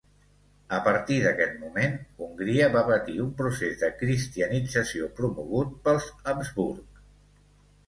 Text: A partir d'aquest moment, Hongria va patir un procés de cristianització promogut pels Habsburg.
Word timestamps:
A 0.77 0.77
partir 0.85 1.17
d'aquest 1.23 1.59
moment, 1.65 1.93
Hongria 2.27 2.71
va 2.77 2.83
patir 2.87 3.19
un 3.25 3.29
procés 3.43 3.77
de 3.83 3.91
cristianització 4.01 5.13
promogut 5.21 5.79
pels 5.87 6.11
Habsburg. 6.35 7.01